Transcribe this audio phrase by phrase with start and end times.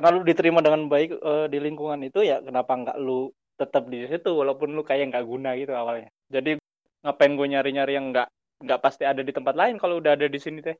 [0.00, 3.28] karena lu diterima dengan baik uh, di lingkungan itu ya kenapa nggak lu
[3.60, 6.08] tetap di situ walaupun lu kayak nggak guna gitu awalnya?
[6.32, 6.56] Jadi
[7.04, 8.32] ngapain gue nyari-nyari yang nggak
[8.64, 10.72] nggak pasti ada di tempat lain kalau udah ada di sini teh?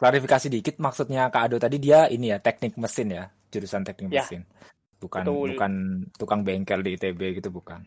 [0.00, 4.24] Klarifikasi dikit maksudnya Kak Ado tadi dia ini ya teknik mesin ya jurusan teknik ya.
[4.24, 4.48] mesin.
[4.96, 5.52] Bukan Betul.
[5.52, 5.72] bukan
[6.16, 7.84] tukang bengkel di ITB gitu bukan.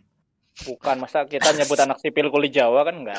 [0.62, 3.18] Bukan masa kita nyebut anak sipil kulit Jawa kan enggak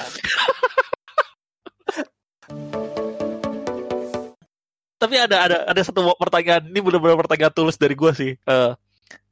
[5.01, 8.33] tapi ada ada ada satu pertanyaan ini benar-benar pertanyaan tulus dari gue sih.
[8.45, 8.77] Uh,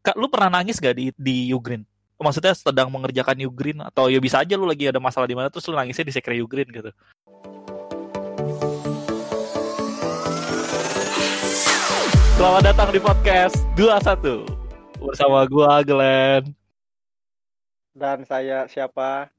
[0.01, 1.85] kak lu pernah nangis gak di di Ugreen
[2.19, 5.69] maksudnya sedang mengerjakan Ugreen atau ya bisa aja lu lagi ada masalah di mana terus
[5.71, 6.91] lu nangisnya di sekre Ugreen gitu?
[12.39, 14.47] Selamat datang di podcast 21
[14.99, 16.55] bersama gua Glenn.
[17.95, 19.31] Dan saya siapa?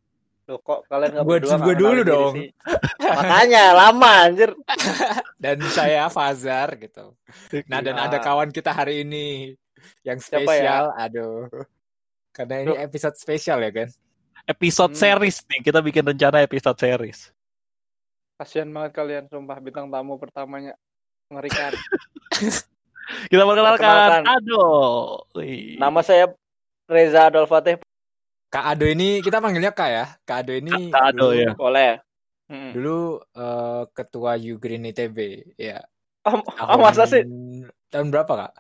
[0.49, 1.55] Loh kok kalian nggak berdua?
[1.62, 2.34] Gue dulu dong.
[3.05, 4.49] Makanya lama anjir.
[5.44, 7.13] dan saya Fazar gitu.
[7.70, 9.53] Nah dan ada kawan kita hari ini
[10.02, 10.25] yang ya?
[10.25, 10.83] spesial.
[10.89, 11.05] Ya?
[11.05, 11.45] Aduh.
[12.33, 13.89] Karena ini episode spesial ya kan?
[14.50, 15.02] Episode hmm.
[15.05, 15.59] series nih.
[15.61, 17.30] Kita bikin rencana episode series.
[18.42, 20.73] Kasihan banget kalian sumpah bintang tamu pertamanya
[21.30, 21.77] mengerikan.
[23.30, 24.66] Kita perkenalkan Ado.
[25.77, 26.33] Nama saya
[26.89, 27.77] Reza Adol Fatih.
[28.50, 30.05] Kak Ado ini kita panggilnya Kak ya.
[30.25, 31.52] Kak Ado ini Kak Ado dulu, ya.
[31.53, 31.92] Boleh.
[32.50, 32.73] Hmm.
[32.73, 35.17] Dulu uh, ketua Ugreen ITB
[35.53, 35.86] ya.
[36.25, 37.22] Oh, tahun, oh masa sih?
[37.94, 38.53] Tahun berapa Kak?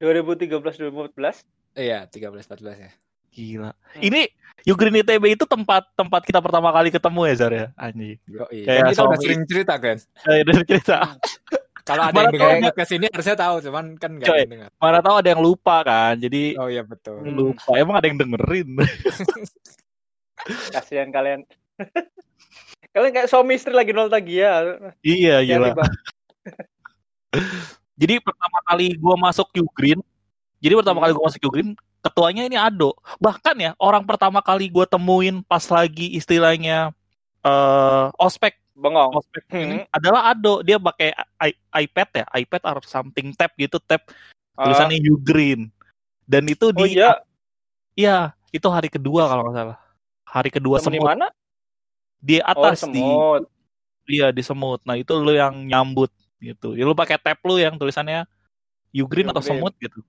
[0.00, 0.56] 2013
[0.88, 1.44] 2014.
[1.76, 2.90] Iya, 13 14 ya.
[3.30, 3.70] Gila.
[3.76, 4.00] Hmm.
[4.00, 4.20] Ini
[4.64, 7.66] Ugreen ITB itu tempat tempat kita pertama kali ketemu ya Zar ya?
[7.76, 8.16] Anjing.
[8.24, 8.64] Yo, iya.
[8.64, 9.96] Kayak kan kita udah sering cerita kan?
[10.24, 10.98] Iya, udah cerita.
[11.90, 14.70] Kalau ada yang dengar ke sini harusnya tahu, cuman kan nggak ada dengar.
[14.78, 17.18] Mana tahu ada yang lupa kan, jadi Oh iya betul.
[17.26, 18.78] Lupa, emang ada yang dengerin.
[20.74, 21.42] Kasihan kalian.
[22.94, 24.78] kalian kayak suami istri lagi nostalgia.
[25.02, 25.58] Iya, iya.
[28.00, 29.98] jadi pertama kali gua masuk Ugreen,
[30.62, 31.04] jadi pertama hmm.
[31.10, 31.70] kali gua masuk Ugreen,
[32.06, 32.94] ketuanya ini Ado.
[33.18, 36.94] Bahkan ya, orang pertama kali gua temuin pas lagi istilahnya
[37.42, 39.12] uh, ospek bengong.
[39.12, 39.60] Ospek hmm.
[39.60, 40.64] ini adalah Ado.
[40.64, 41.12] Dia pakai
[41.76, 42.26] iPad ya?
[42.40, 43.36] iPad or something.
[43.36, 44.00] Tab gitu tab
[44.56, 44.64] uh.
[44.64, 45.68] tulisannya You Green.
[46.24, 47.20] Dan itu oh, di iya.
[47.94, 49.78] Iya itu hari kedua kalau nggak salah.
[50.24, 51.26] Hari kedua semut di mana?
[52.20, 53.42] Di atas oh, semut.
[54.08, 54.80] di iya di semut.
[54.88, 56.08] Nah itu lu yang nyambut
[56.40, 56.72] gitu.
[56.72, 58.24] Ya lu pakai tab lu yang tulisannya
[58.90, 59.60] You Green you atau green.
[59.60, 60.00] semut gitu.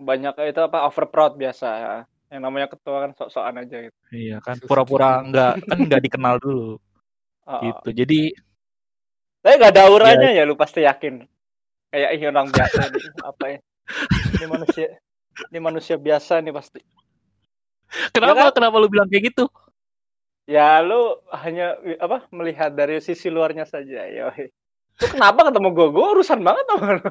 [0.00, 1.68] Banyak itu apa overproud biasa.
[1.68, 1.94] Ya
[2.28, 3.96] yang namanya ketua kan sok-sokan aja gitu.
[4.12, 6.76] Iya kan pura-pura nggak kan nggak dikenal dulu.
[7.48, 7.60] Oh.
[7.64, 7.88] Gitu.
[8.04, 8.20] Jadi
[9.38, 11.24] tapi gak ada auranya ya, ya lu pasti yakin.
[11.88, 13.58] Kayak ini orang biasa nih, apa ya?
[14.36, 14.88] Ini manusia
[15.48, 16.80] ini manusia biasa nih pasti.
[18.12, 18.56] Kenapa ya kan?
[18.60, 19.48] kenapa lu bilang kayak gitu?
[20.44, 24.28] Ya lu hanya apa melihat dari sisi luarnya saja ya.
[25.00, 25.88] Lu kenapa ketemu gue?
[25.96, 27.08] Gue urusan banget sama lu.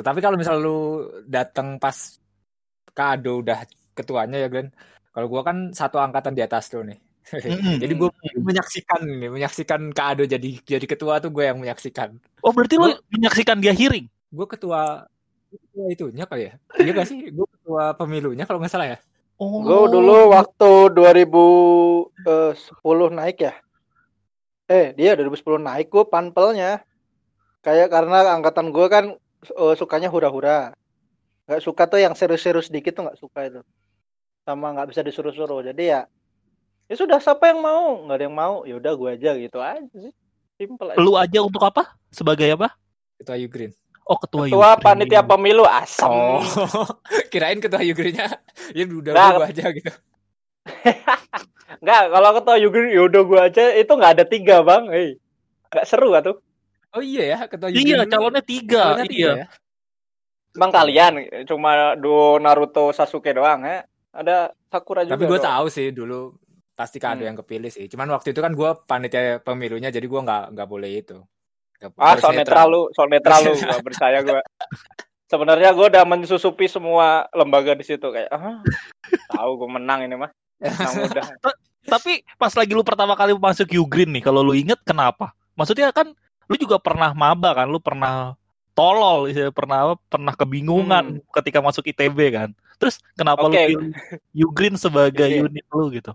[0.08, 0.78] Tapi kalau misal lu
[1.28, 2.16] datang pas
[2.96, 4.72] kado udah ketuanya ya Glenn.
[5.12, 7.09] Kalau gue kan satu angkatan di atas lu nih.
[7.82, 8.10] Jadi gue
[8.40, 12.16] menyaksikan nih, menyaksikan Kak Ado jadi jadi ketua tuh gue yang menyaksikan.
[12.42, 14.08] Oh berarti lo menyaksikan dia hearing?
[14.32, 15.06] Gue ketua
[15.50, 16.52] ketua itunya kali ya.
[16.80, 17.30] Iya gak sih?
[17.30, 18.98] Gue ketua pemilunya kalau nggak salah ya.
[19.40, 19.64] Oh.
[19.64, 23.54] Gue dulu waktu 2010 naik ya.
[24.68, 26.84] Eh dia 2010 naik gue panpelnya.
[27.60, 29.04] Kayak karena angkatan gue kan
[29.56, 30.76] uh, sukanya hura-hura.
[31.48, 33.60] Gak suka tuh yang serius-serius dikit tuh gak suka itu.
[34.44, 35.64] Sama gak bisa disuruh-suruh.
[35.66, 36.04] Jadi ya
[36.90, 39.94] ya sudah siapa yang mau nggak ada yang mau ya udah gue aja gitu aja
[39.94, 40.14] sih
[40.58, 40.98] simple aja.
[40.98, 42.74] lu aja untuk apa sebagai apa
[43.22, 43.70] ketua Ugreen
[44.10, 44.82] oh ketua ketua Ukraine.
[44.82, 46.42] panitia pemilu asam oh,
[47.30, 48.42] kirain ketua Ugreennya
[48.74, 49.92] ya udah nah, gue aja gitu
[51.80, 55.08] Enggak, kalau ketua Ugreen ya udah gue aja itu nggak ada tiga bang, hei
[55.70, 56.36] nggak seru gak tuh?
[56.90, 57.86] Oh iya ya ketua Ugreen.
[57.86, 59.32] Iya calonnya tiga, calonnya tiga iya.
[59.38, 59.46] Ya?
[60.58, 61.12] Bang kalian
[61.46, 63.86] cuma do Naruto Sasuke doang ya?
[64.10, 65.14] Ada Sakura juga.
[65.14, 66.34] Tapi gue tahu sih dulu
[66.80, 67.28] pasti kan ada hmm.
[67.28, 67.84] yang kepilih sih.
[67.92, 71.20] Cuman waktu itu kan gue panitia pemilunya jadi gue nggak nggak boleh itu.
[71.76, 74.40] Gak, ah soal netral lu, soal netral lu, gak percaya gue.
[75.28, 78.64] Sebenarnya gue udah mensusupi semua lembaga di situ kayak, ah,
[79.36, 80.32] tahu gue menang ini mah.
[80.60, 81.24] udah.
[81.92, 85.32] Tapi pas lagi lu pertama kali masuk Ugreen nih, kalau lu inget kenapa?
[85.56, 86.12] Maksudnya kan
[86.48, 88.36] lu juga pernah maba kan, lu pernah
[88.76, 91.32] tolol, pernah pernah kebingungan hmm.
[91.40, 92.50] ketika masuk ITB kan.
[92.76, 93.72] Terus kenapa okay.
[93.72, 95.44] lu pilih Ugreen sebagai okay.
[95.44, 96.12] unit lu gitu?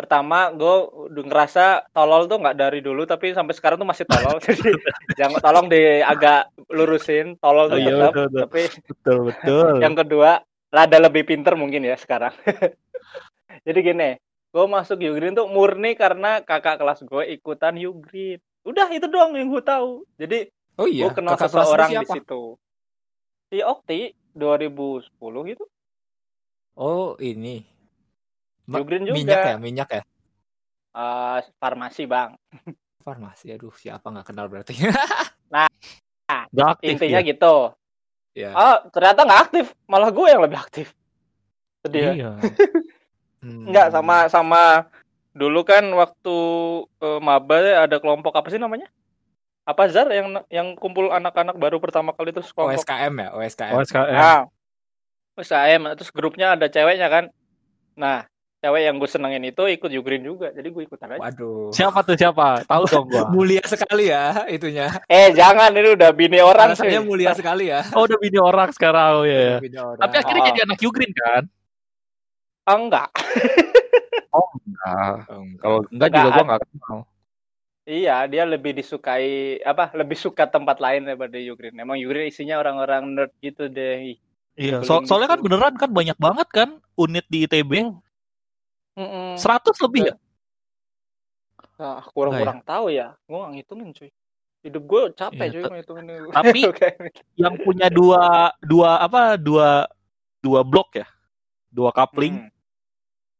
[0.00, 0.76] Pertama gue
[1.12, 4.40] ngerasa tolol tuh nggak dari dulu tapi sampai sekarang tuh masih tolol.
[4.48, 4.72] Jadi
[5.20, 8.12] jangan tolong di agak lurusin tolol tuh oh, iya, tetap.
[8.16, 9.66] betul, tapi betul betul.
[9.84, 10.30] yang kedua
[10.72, 12.32] rada lebih pinter mungkin ya sekarang.
[13.68, 14.10] Jadi gini
[14.50, 19.52] gue masuk Ugreen tuh murni karena kakak kelas gue ikutan Ugreen udah itu doang yang
[19.52, 20.08] gue tahu.
[20.16, 20.48] Jadi
[20.80, 22.56] Oh iya, gue kenal kakak seseorang di situ.
[23.52, 25.64] Si Okti 2010 gitu.
[26.80, 27.79] Oh ini.
[28.70, 29.16] Ma- Jugrin juga.
[29.18, 30.02] Minyak ya, minyak ya.
[30.90, 32.34] Eh, farmasi bang
[33.00, 34.74] Farmasi, aduh siapa nggak kenal berarti.
[36.50, 37.26] Gak aktif intinya ya.
[37.26, 37.54] gitu
[38.38, 38.50] ya.
[38.54, 40.94] oh ternyata nggak aktif malah gue yang lebih aktif
[41.82, 42.12] sedih ya.
[42.14, 42.30] Iya.
[43.40, 43.72] Hmm.
[43.72, 44.92] Enggak sama sama
[45.32, 46.36] dulu kan waktu
[47.00, 48.84] eh, maba ada kelompok apa sih namanya?
[49.64, 52.84] Apa Zar yang yang kumpul anak-anak baru pertama kali terus kelompok.
[52.84, 53.72] OSKM ya, OSKM.
[53.80, 54.12] OSKM.
[54.12, 54.42] Nah,
[55.40, 57.24] USKM terus grupnya ada ceweknya kan.
[57.96, 58.28] Nah,
[58.60, 60.52] cewek yang gue senengin itu ikut Jugrin juga.
[60.52, 61.20] Jadi gue ikutan aja.
[61.20, 61.72] Waduh.
[61.72, 62.60] Siapa tuh siapa?
[62.62, 63.24] Tahu dong gua.
[63.34, 64.92] Mulia sekali ya itunya.
[65.06, 67.08] Eh, jangan ini udah bini orang Alasannya cuy.
[67.08, 67.80] mulia sekali ya.
[67.92, 69.56] Oh udah bini orang sekarang oh ya.
[69.58, 69.98] Orang.
[69.98, 70.48] Tapi akhirnya Oh.
[70.48, 71.42] jadi anak Yugrin kan?
[72.66, 73.08] Enggak.
[74.30, 75.16] Oh enggak.
[75.26, 75.58] Oh, enggak.
[75.58, 76.30] Kalau enggak juga Enggak.
[76.30, 76.98] gua enggak kenal.
[77.82, 79.28] Iya, dia lebih disukai
[79.60, 79.90] apa?
[79.90, 81.74] Lebih suka tempat lain daripada Jugrin.
[81.74, 84.14] Emang Jugrin isinya orang-orang nerd gitu deh.
[84.54, 85.46] Iya, so- soalnya kan gitu.
[85.48, 87.90] beneran kan banyak banget kan unit di ITB.
[88.94, 90.16] 100 lebih ya?
[91.80, 93.16] Nah, kurang-kurang tahu ya.
[93.24, 94.10] Gue nggak ngitungin cuy.
[94.60, 96.28] Hidup gue capek Iya, cuy ngitungin itu.
[96.30, 96.64] tapi-.
[97.40, 99.40] Yang punya dua dua apa?
[99.40, 99.88] Dua
[100.44, 101.06] dua blok ya.
[101.72, 102.50] Dua coupling Hmm,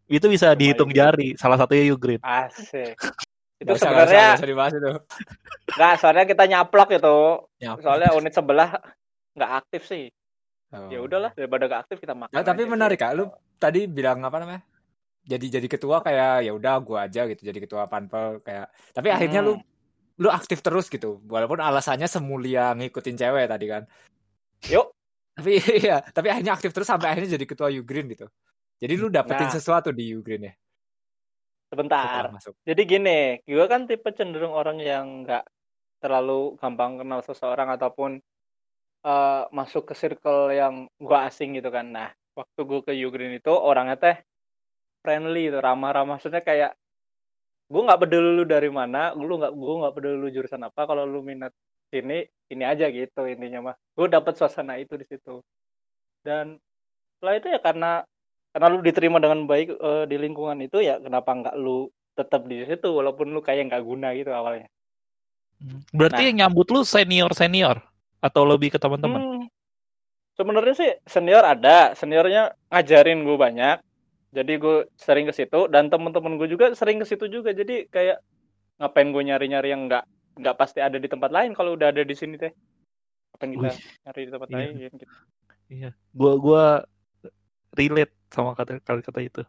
[0.09, 0.59] itu bisa Lumayan.
[0.59, 1.29] dihitung jari.
[1.37, 2.19] Salah satunya Yugrin.
[2.23, 2.97] asik.
[3.61, 4.91] itu usah, sebenarnya nggak usah dibahas itu.
[5.77, 7.17] nggak soalnya kita nyaplok itu.
[7.61, 7.77] Ya.
[7.77, 8.71] Soalnya unit sebelah
[9.37, 10.09] nggak aktif sih.
[10.71, 10.87] Oh.
[10.89, 12.33] Ya udahlah daripada nggak aktif kita makan.
[12.33, 12.71] Nah, tapi aja.
[12.71, 13.29] menarik kak, lu
[13.61, 14.63] tadi bilang apa namanya?
[15.21, 18.73] Jadi jadi ketua kayak ya udah gua aja gitu jadi ketua panpel kayak.
[18.93, 19.65] Tapi akhirnya lu Hmm.
[20.21, 21.21] lu aktif terus gitu.
[21.25, 23.83] Walaupun alasannya semulia ngikutin cewek tadi kan.
[24.69, 24.93] Yuk.
[25.37, 25.57] Tapi
[25.89, 28.29] iya, tapi akhirnya aktif terus sampai akhirnya jadi ketua Ugreen gitu.
[28.81, 29.55] Jadi lu dapetin Nah.
[29.57, 30.55] sesuatu di Ugreen ya
[31.71, 32.27] sebentar.
[32.67, 35.47] Jadi gini, gue kan tipe cenderung orang yang nggak
[36.03, 38.19] terlalu gampang kenal seseorang ataupun
[39.01, 41.89] eh, masuk ke circle yang gue asing gitu kan.
[41.89, 44.17] Nah, waktu gue ke Ugreen itu orangnya teh
[45.01, 46.17] friendly itu ramah-ramah.
[46.21, 46.73] Maksudnya kayak
[47.71, 50.87] gue nggak peduli lu dari mana, lu nggak gue nggak peduli lu jurusan apa.
[50.87, 51.53] Kalau lu minat
[51.91, 53.77] sini, ini aja gitu intinya mah.
[53.97, 55.43] Gue dapet suasana itu di situ.
[56.21, 56.61] Dan
[57.17, 58.05] setelah itu ya karena
[58.51, 61.87] karena lu diterima dengan baik eh, di lingkungan itu ya kenapa nggak lu
[62.19, 64.69] tetap di situ walaupun lu kayak nggak guna gitu awalnya.
[65.93, 66.27] Berarti Nah.
[66.33, 67.81] yang nyambut lu senior senior
[68.21, 69.21] atau lebih ke teman-teman?
[69.21, 69.45] Hmm,
[70.37, 73.77] sebenarnya sih senior ada, seniornya ngajarin gue banyak.
[74.31, 77.51] Jadi gue sering ke situ dan temen-temen gue juga sering ke situ juga.
[77.51, 78.23] Jadi kayak
[78.79, 80.05] ngapain gue nyari-nyari yang nggak
[80.41, 82.55] nggak pasti ada di tempat lain kalau udah ada di sini teh.
[83.35, 84.57] Ngapain kita Wih, nyari di tempat iya.
[84.57, 84.95] lain gitu.
[85.71, 85.91] Iya.
[86.15, 86.65] Gua gua
[87.75, 89.43] relate sama kata kata itu.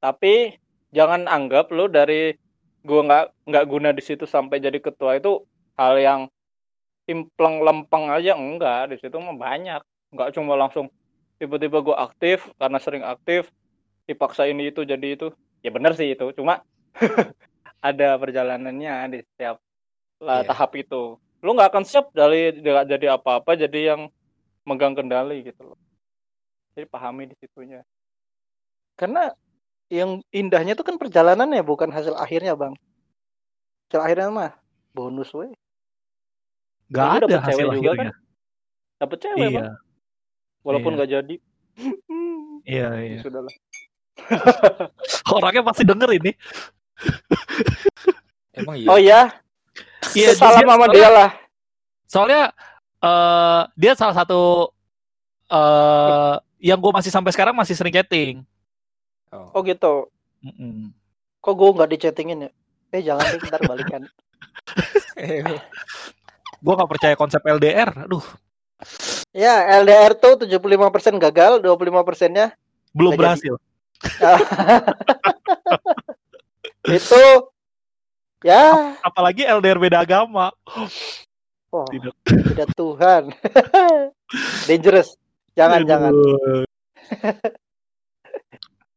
[0.00, 0.56] Tapi
[0.92, 2.36] jangan anggap lu dari
[2.82, 5.46] gue nggak nggak guna di situ sampai jadi ketua itu
[5.78, 6.20] hal yang
[7.06, 9.80] impleng lempeng aja enggak di situ mah banyak
[10.12, 10.90] nggak cuma langsung
[11.38, 13.48] tiba-tiba gue aktif karena sering aktif
[14.04, 15.30] dipaksa ini itu jadi itu
[15.62, 16.60] ya bener sih itu cuma
[17.82, 19.58] ada perjalanannya di setiap
[20.22, 20.48] lah, Iya.
[20.54, 24.00] tahap itu lu nggak akan siap dari nggak jadi apa-apa jadi yang
[24.62, 25.78] megang kendali gitu loh
[26.74, 27.82] jadi pahami di situnya
[28.94, 29.34] karena
[29.90, 32.74] yang indahnya itu kan perjalanannya bukan hasil akhirnya bang
[33.90, 34.52] hasil akhirnya mah
[34.94, 35.50] bonus weh
[36.92, 37.96] Gak Lu ada hasil cewek juga kan?
[37.96, 38.14] akhirnya.
[39.00, 39.68] dapet cewek Iya, bang
[40.62, 40.96] walaupun Iya.
[40.96, 41.34] nggak jadi
[42.68, 43.20] iya, ya iya.
[43.24, 43.54] sudah lah
[45.36, 46.32] Orangnya pasti denger ini.
[48.58, 48.88] Emang iya.
[48.88, 49.20] oh ya
[50.12, 51.30] Iya, salam dia- sama soalnya- dia lah
[52.04, 52.42] Soalnya
[53.02, 54.70] eh dia salah satu
[55.48, 58.44] eh yang gue masih sampai sekarang masih sering chatting.
[59.32, 59.48] Oh.
[59.50, 60.12] oh gitu
[60.44, 60.92] Mm-mm.
[61.38, 62.50] kok gue nggak dichattingin ya
[62.92, 64.02] eh jangan deh ntar balikan
[66.62, 68.06] Gue gak percaya konsep LDR.
[68.06, 68.22] Aduh,
[69.32, 70.70] ya LDR tuh 75%
[71.18, 72.54] gagal 25 persennya
[72.92, 73.54] belum Nggak berhasil.
[76.98, 77.22] itu
[78.42, 78.98] ya.
[79.02, 80.50] Apalagi LDR beda agama.
[81.72, 82.14] oh, Tidak.
[82.26, 83.32] tidak Tuhan.
[84.68, 85.16] Dangerous.
[85.54, 86.12] Jangan jangan.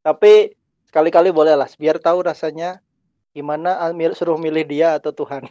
[0.06, 0.34] Tapi
[0.88, 1.68] sekali-kali boleh lah.
[1.78, 2.80] Biar tahu rasanya
[3.36, 5.46] gimana ah, suruh milih dia atau Tuhan.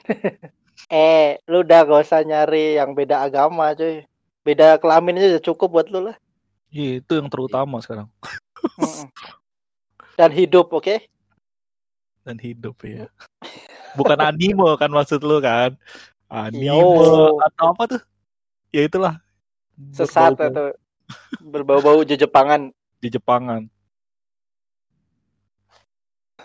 [0.91, 4.05] Eh lu udah gak usah nyari yang beda agama cuy.
[4.45, 6.17] Beda kelamin aja cukup buat lu lah.
[6.75, 8.11] Iya, itu yang terutama sekarang.
[10.15, 11.03] Dan hidup oke
[12.25, 13.07] Dan hidup ya.
[13.95, 15.77] Bukan anime kan maksud lu kan?
[16.27, 17.37] Anime Yo.
[17.39, 18.03] atau apa tuh?
[18.73, 19.21] Ya itulah.
[19.91, 20.71] sesat atau
[21.43, 22.71] berbau-bau jejepangan
[23.03, 23.67] di Jepangan.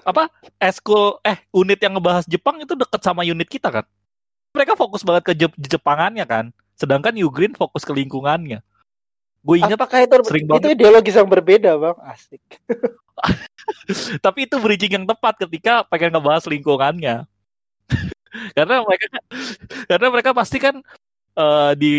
[0.04, 0.28] Apa?
[0.58, 3.86] Eskul eh unit yang ngebahas Jepang itu deket sama unit kita kan?
[4.50, 6.50] mereka fokus banget ke Je- Jepangannya kan.
[6.74, 8.66] Sedangkan Ugreen fokus ke lingkungannya.
[9.40, 10.76] Gue ingat Apakah itu sering itu banget.
[10.76, 11.98] ideologis yang berbeda, Bang?
[12.04, 12.42] Asik.
[14.26, 17.26] tapi itu bridging yang tepat ketika pengen ngebahas lingkungannya.
[18.58, 19.06] karena mereka
[19.90, 20.76] karena mereka pasti kan
[21.38, 21.96] eh, di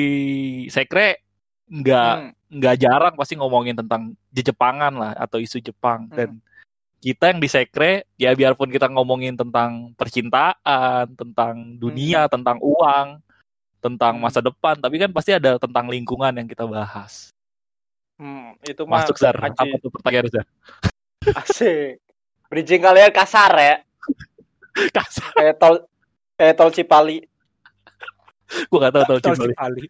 [0.70, 1.22] sekre
[1.70, 2.30] nggak Hmm.
[2.50, 6.16] nggak jarang pasti ngomongin tentang Jepangan lah atau isu Jepang Hmm.
[6.18, 6.30] dan
[7.00, 13.22] kita yang di sekre ya biarpun kita ngomongin tentang percintaan, tentang dunia, tentang uang,
[13.80, 14.22] tentang Hmm.
[14.28, 17.32] masa depan, tapi kan pasti ada tentang lingkungan yang kita bahas.
[18.20, 20.46] Hmm, itu Masuk Zar, apa tuh pertanyaan Zar?
[21.24, 22.00] Asik.
[22.50, 23.76] Bridging kalian kasar ya.
[24.90, 25.74] Kasar, Kayak tol
[26.34, 27.18] kayak tol Cipali.
[28.50, 29.54] gue gak tahu tahu Tol Cipali.
[29.54, 29.84] Cipali.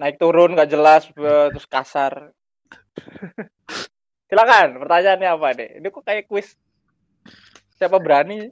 [0.00, 2.34] Naik turun nggak jelas terus kasar.
[4.26, 5.70] Silakan, pertanyaannya apa deh?
[5.78, 6.54] Ini kok kayak kuis.
[7.76, 8.48] Siapa berani?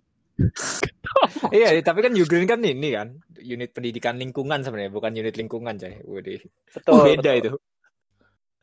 [1.51, 5.95] Iya, tapi kan Ugreen kan ini kan unit pendidikan lingkungan sebenarnya, bukan unit lingkungan, coy.
[6.05, 6.43] Waduh.
[6.75, 6.99] Betul.
[7.03, 7.39] Beda betul.
[7.39, 7.51] itu.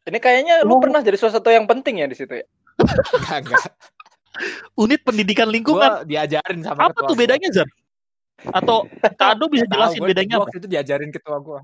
[0.05, 0.79] Ini kayaknya lu Oh.
[0.79, 2.46] pernah jadi sesuatu yang penting ya di situ ya.
[2.85, 3.63] Enggak, enggak.
[4.75, 6.03] Unit pendidikan lingkungan.
[6.03, 7.67] Gua diajarin sama apa tuh bedanya Zar?
[8.51, 10.45] Atau Kado bisa jelasin gua- bedanya gua apa?
[10.51, 11.59] Waktu itu diajarin ketua gua.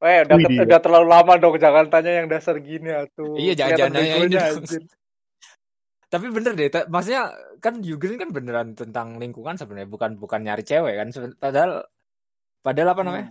[0.00, 3.36] Weh, udah, Wih, udah terlalu lama dong, jangan tanya yang dasar gini atuh.
[3.36, 4.36] Iya, jangan- nanya ini.
[6.10, 7.30] Tapi bener deh, maksudnya
[7.62, 11.08] kan Ugreen kan beneran tentang lingkungan sebenarnya, bukan bukan nyari cewek kan.
[11.38, 11.86] Padahal
[12.66, 13.26] padahal apa namanya?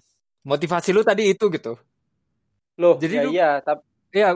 [0.48, 1.76] Motivasi lu tadi itu gitu.
[2.80, 4.34] Loh, Jadi ya lu- iya, tapi Iya.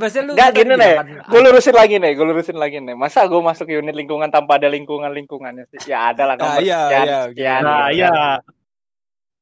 [0.00, 0.94] maksudnya lu tadi gini, nih.
[0.96, 2.96] kan, gue lurusin lagi nih, gue lurusin lagi nih.
[2.96, 5.92] Masa gue masuk unit lingkungan tanpa ada lingkungan-lingkungannya sih?
[5.92, 8.08] Ya ada lah Ah, nomor iya, sekian, iya, sekian, Nah, gitu iya.
[8.08, 8.40] kan.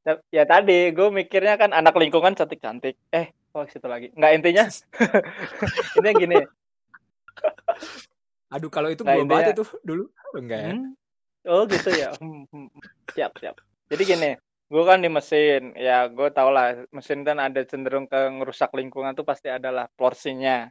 [0.07, 2.99] Ya, ya tadi gue mikirnya kan anak lingkungan cantik-cantik.
[3.15, 4.11] Eh, oh situ lagi.
[4.15, 4.65] Nggak intinya.
[6.03, 6.39] Ini gini.
[8.55, 10.11] Aduh kalau itu Nah, gua banget itu dulu.
[10.35, 10.73] Enggak ya.
[10.75, 10.87] Hmm?
[11.47, 12.11] Oh gitu ya.
[12.19, 12.69] Hmm, hmm.
[13.15, 13.57] Siap, siap.
[13.87, 14.31] Jadi gini,
[14.67, 19.15] gue kan di mesin, ya gue tau lah mesin kan ada cenderung ke ngerusak lingkungan
[19.15, 20.67] tuh pasti adalah porsinya,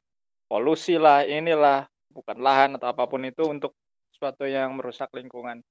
[0.52, 3.72] polusi lah, inilah, bukan lahan atau apa pun itu untuk
[4.12, 5.64] sesuatu yang merusak lingkungan.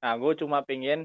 [0.00, 1.04] Nah, gue cuma pingin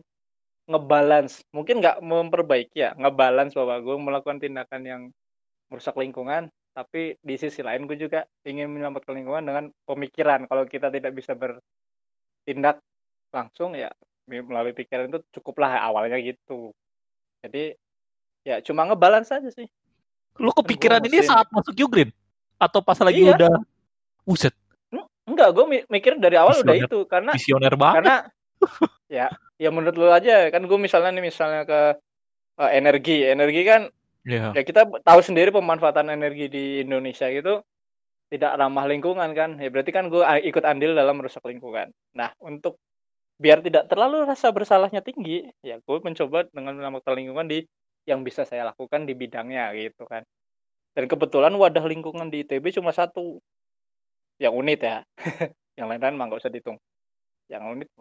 [0.71, 5.01] ngebalance, mungkin nggak memperbaiki ya, ngebalance bahwa gue melakukan tindakan yang
[5.67, 10.47] merusak lingkungan, tapi di sisi lain gue juga ingin menyelamatkan lingkungan dengan pemikiran.
[10.47, 12.79] Kalau kita tidak bisa bertindak
[13.35, 13.91] langsung ya
[14.25, 16.71] melalui pikiran itu cukuplah awalnya gitu.
[17.41, 17.75] Jadi
[18.41, 19.67] ya cuma ngebalance aja sih.
[20.35, 21.29] Lu kepikiran ini mesin.
[21.29, 22.09] saat masuk Ugreen?
[22.55, 23.35] Atau pas lagi Iya.
[23.35, 23.53] udah
[24.23, 24.55] Buset,
[25.23, 26.87] Enggak, gue mikir dari awal udah Visioner.
[26.87, 27.95] itu karena visioner banget.
[27.99, 28.15] karena
[29.11, 31.79] ya ya menurut lu aja kan gue misalnya nih misalnya ke
[32.59, 33.81] eh, energi energi kan
[34.23, 34.51] Iya.
[34.51, 37.59] ya kita tahu sendiri pemanfaatan energi di Indonesia gitu
[38.27, 42.79] tidak ramah lingkungan kan ya berarti kan gue ikut andil dalam merusak lingkungan nah untuk
[43.43, 47.67] biar tidak terlalu rasa bersalahnya tinggi ya gue mencoba dengan menyelamatkan lingkungan di
[48.07, 50.23] yang bisa saya lakukan di bidangnya gitu kan
[50.95, 53.43] dan kebetulan wadah lingkungan di ITB cuma satu
[54.39, 55.03] yang unit ya
[55.77, 56.79] yang lain-lain mah nggak usah dihitung
[57.51, 57.91] yang unit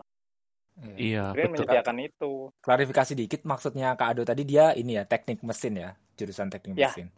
[0.96, 1.68] Iya, Green betul.
[1.68, 2.32] menyediakan itu
[2.64, 6.88] Klarifikasi dikit maksudnya Kak Ado tadi dia ini ya teknik mesin ya, jurusan teknik Ya,
[6.88, 7.12] mesin.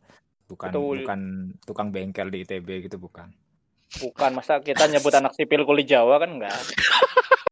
[0.50, 1.07] Bukan betul.
[1.07, 1.21] bukan
[1.62, 3.31] tukang bengkel di ITB gitu bukan.
[4.02, 6.50] bukan masa kita nyebut anak sipil kuli Jawa kan enggak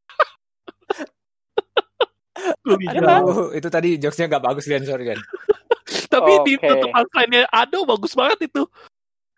[2.63, 5.19] Lu Iya itu tadi jokesnya nggak bagus Gan, sorry Gan.
[6.13, 6.69] Tapi di Oke.
[6.69, 8.63] tutup lainnya Ado bagus banget itu.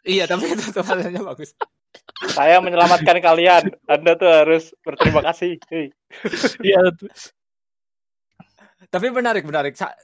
[0.05, 1.57] Iya, tapi itu tulisannya bagus.
[2.35, 5.57] saya menyelamatkan kalian anda tuh harus berterima kasih.
[6.61, 6.93] Iya.
[8.93, 9.73] Tapi menarik, menarik.
[9.79, 9.97] Sa-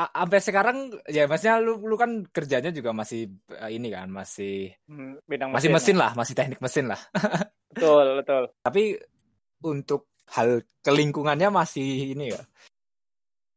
[0.00, 0.76] sampai sekarang
[1.12, 5.96] ya maksudnya lu lu kan kerjanya juga masih eh, ini kan, masih Hmm, masih mesin,
[6.00, 7.00] lah, masih teknik mesin lah.
[7.74, 8.96] betul betul Tapi
[9.66, 10.48] untuk hal
[10.80, 12.40] kelingkungannya masih ini ya.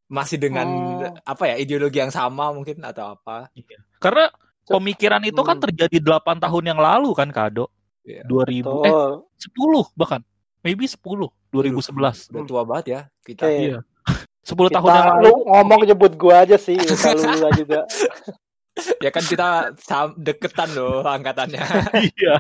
[0.09, 1.09] Masih dengan Oh.
[1.25, 3.49] apa ya, ideologi yang sama mungkin atau apa.
[3.97, 4.29] Karena
[4.63, 5.65] pemikiran itu kan Hmm.
[5.65, 7.69] terjadi 8 tahun yang lalu kan Kado.
[8.03, 8.21] Iya.
[8.27, 10.21] 2000 eh betul 10 bahkan.
[10.59, 12.27] Maybe 10 2011.
[12.29, 13.43] Udah tua banget ya kita.
[13.47, 13.79] Iya.
[14.43, 15.23] 10 Kita- tahun yang lalu.
[15.23, 16.93] lu ngomong nyebut gua aja sih lu
[17.55, 17.79] juga
[19.05, 19.71] Ya kan kita
[20.17, 21.61] deketan loh angkatannya.
[22.11, 22.35] Iya.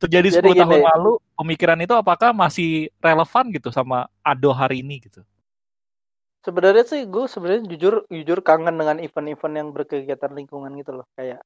[0.00, 0.82] Terjadi Jadi 10 tahun gini.
[0.82, 1.12] lalu,
[1.42, 5.26] pemikiran itu apakah masih relevan gitu sama Ado hari ini gitu?
[6.42, 11.06] sebenarnya sih gue sebenarnya jujur jujur kangen dengan event-event yang berkegiatan lingkungan gitu loh.
[11.14, 11.40] Kayak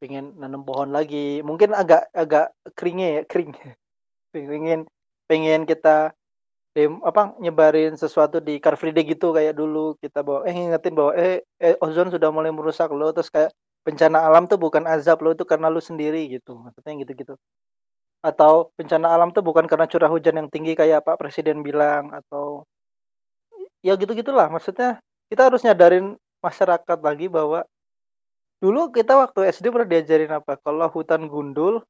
[0.00, 1.42] pengen nanam pohon lagi.
[1.42, 3.50] Mungkin agak agak keringnya ya kering
[4.34, 4.80] pengen
[5.26, 6.14] pengen kita
[6.76, 9.98] dem apa nyebarin sesuatu di Car Free Day gitu kayak dulu.
[9.98, 13.50] Kita bawa eh ngingetin bahwa eh, eh ozon sudah mulai merusak lo terus kayak
[13.86, 16.54] bencana alam tuh bukan azab lo itu karena lu sendiri gitu.
[16.58, 17.34] Maksudnya gitu-gitu
[18.26, 22.66] atau bencana alam tuh bukan karena curah hujan yang tinggi kayak Pak Presiden bilang atau
[23.86, 24.98] ya gitu gitulah maksudnya
[25.30, 27.62] kita harus nyadarin masyarakat lagi bahwa
[28.58, 31.86] dulu kita waktu SD pernah diajarin apa kalau hutan gundul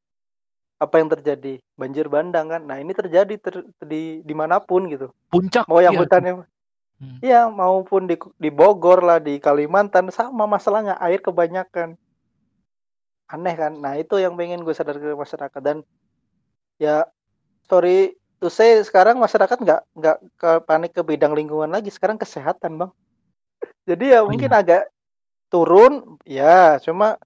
[0.76, 5.08] apa yang terjadi banjir bandang kan nah ini terjadi ter, di di mana pun gitu
[5.32, 6.04] puncak mau yang iya.
[6.04, 6.44] hutannya
[6.96, 7.20] Hmm.
[7.20, 11.92] Iya, maupun di di Bogor lah, di Kalimantan sama masalahnya air kebanyakan.
[13.28, 13.76] Aneh kan?
[13.76, 15.84] Nah, itu yang pengen gue sadar ke masyarakat dan
[16.76, 17.08] ya
[17.66, 22.76] sorry to say sekarang masyarakat nggak nggak ke panik ke bidang lingkungan lagi, sekarang kesehatan,
[22.76, 22.92] Bang.
[23.88, 24.92] Jadi ya Oh, mungkin agak
[25.48, 27.16] turun, ya, cuma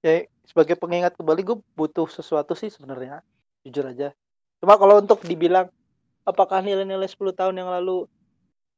[0.00, 3.20] ya sebagai pengingat kembali gue butuh sesuatu sih sebenarnya,
[3.66, 4.16] jujur aja.
[4.62, 5.68] Cuma kalau untuk dibilang
[6.24, 8.08] apakah nilai-nilai 10 tahun yang lalu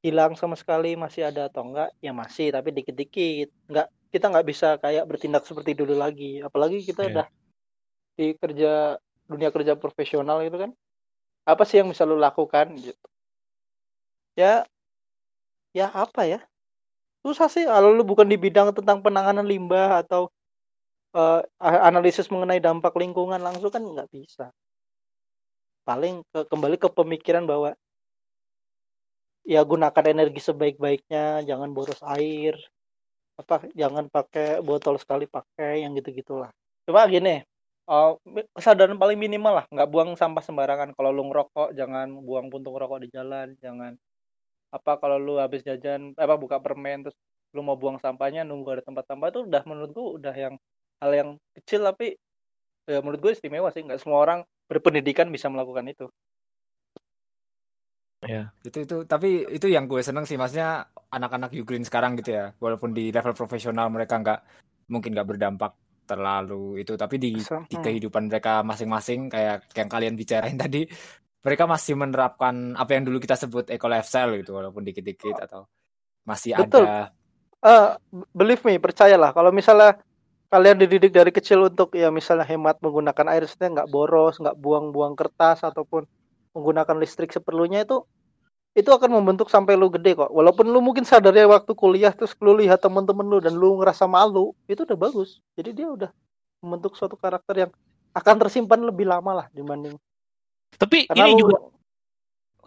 [0.01, 4.69] hilang sama sekali masih ada atau enggak ya masih tapi dikit-dikit enggak kita nggak bisa
[4.81, 7.11] kayak bertindak seperti dulu lagi apalagi kita Iya.
[7.13, 7.27] udah
[8.17, 8.73] di kerja
[9.31, 10.71] dunia kerja profesional gitu kan?
[11.47, 13.07] Apa sih yang bisa lu lakukan gitu?
[14.35, 14.67] Ya
[15.71, 16.39] ya apa ya?
[17.23, 20.33] Susah sih kalau lu bukan di bidang tentang penanganan limbah atau
[21.15, 24.51] eh, analisis mengenai dampak lingkungan langsung kan nggak bisa.
[25.87, 27.75] Paling ke, kembali ke pemikiran bahwa
[29.45, 32.55] ya gunakan energi sebaik-baiknya jangan boros air
[33.41, 36.53] apa jangan pakai botol sekali pakai yang gitu gitulah
[36.85, 37.41] coba gini
[37.91, 38.23] oh,
[38.55, 40.95] kesadaran paling minimal lah nggak buang sampah sembarangan.
[40.95, 43.99] Kalau lu ngerokok jangan buang puntung rokok di jalan jangan.
[44.71, 47.19] Apa kalau lu habis jajan apa buka permen terus
[47.51, 50.55] lu mau buang sampahnya nunggu ada tempat sampah itu udah menurutku udah yang
[51.03, 52.15] hal yang kecil tapi
[52.87, 53.83] ya menurut gue istimewa sih.
[53.83, 56.07] Nggak semua orang berpendidikan bisa melakukan itu.
[58.63, 62.55] Itu itu tapi itu yang gue seneng sih maksudnya anak-anak Ugreen sekarang gitu ya.
[62.63, 64.41] Walaupun di level profesional mereka nggak
[64.93, 65.73] mungkin nggak berdampak
[66.11, 67.85] terlalu itu tapi di, So, di hmm.
[67.87, 70.91] kehidupan mereka masing-masing kayak yang kalian bicarain tadi
[71.41, 75.71] mereka masih menerapkan apa yang dulu kita sebut eco lifestyle gitu walaupun dikit-dikit atau
[76.27, 76.85] masih Betul.
[76.85, 77.15] ada
[77.61, 77.89] Eh,
[78.33, 80.01] believe me, percayalah kalau misalnya
[80.49, 85.13] kalian dididik dari kecil untuk ya misalnya hemat menggunakan air, maksudnya nggak boros, nggak buang-buang
[85.13, 86.09] kertas ataupun
[86.57, 88.01] menggunakan listrik seperlunya itu
[88.71, 90.31] itu akan membentuk sampai lu gede kok.
[90.31, 94.07] Walaupun lu mungkin sadar ya waktu kuliah terus lu lihat temen-temen lu dan lu ngerasa
[94.07, 95.43] malu, itu udah bagus.
[95.59, 96.11] Jadi dia udah
[96.63, 97.71] membentuk suatu karakter yang
[98.15, 99.95] akan tersimpan lebih lama lah dibanding
[100.77, 101.57] Tapi karena ini lu juga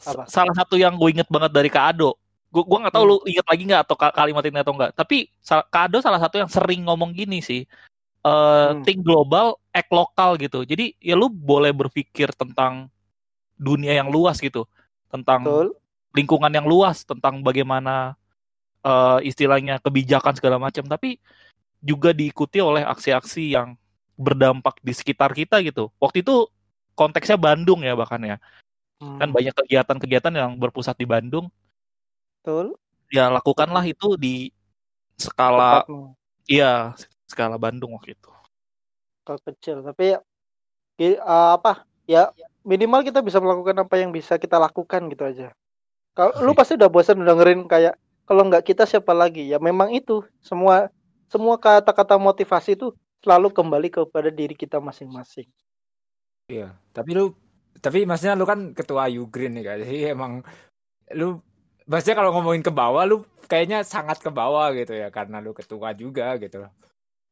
[0.04, 0.24] Apa?
[0.28, 2.20] salah satu yang gue inget banget dari Kak Ado.
[2.54, 3.12] Gue gua nggak tahu Hmm.
[3.12, 4.92] lu inget lagi nggak atau ka- kalimat ini atau enggak.
[4.94, 7.64] Tapi Kak Ado salah satu yang sering ngomong gini sih.
[8.24, 8.84] Eh Hmm.
[8.88, 10.64] think global, act lokal gitu.
[10.64, 12.88] Jadi ya lu boleh berpikir tentang
[13.60, 14.68] dunia yang luas gitu,
[15.12, 15.68] tentang betul.
[16.14, 18.14] Lingkungan yang luas, tentang bagaimana
[18.86, 20.86] eh, istilahnya kebijakan segala macam.
[20.86, 21.18] Tapi
[21.84, 23.76] juga diikuti oleh aksi-aksi yang
[24.16, 25.90] berdampak di sekitar kita gitu.
[26.00, 26.48] Waktu itu
[26.94, 28.38] konteksnya Bandung ya bahkan ya.
[29.04, 31.52] Kan Hmm, banyak kegiatan-kegiatan yang berpusat di Bandung.
[32.40, 32.78] betul.
[33.12, 34.50] Ya lakukanlah itu di
[35.20, 36.16] skala Tempatmu.
[36.48, 36.96] iya
[37.28, 38.32] skala Bandung waktu itu.
[39.24, 40.20] Kalau kecil tapi ya,
[41.00, 42.32] eh, apa ya
[42.64, 45.52] minimal kita bisa melakukan apa yang bisa kita lakukan gitu aja
[46.14, 50.24] kalau lu pasti udah bosan dengerin kayak kalau nggak kita siapa lagi ya memang itu
[50.40, 50.88] semua
[51.28, 52.94] semua kata-kata motivasi itu
[53.26, 55.50] selalu kembali kepada diri kita masing-masing
[56.52, 57.32] Iya, tapi lu
[57.80, 59.78] tapi maksudnya lu kan ketua Ugreen nih kan.
[59.80, 60.32] Jadi emang
[61.16, 61.40] lu
[61.88, 65.96] maksudnya kalau ngomongin ke bawah lu kayaknya sangat ke bawah gitu ya karena lu ketua
[65.96, 66.68] juga gitu.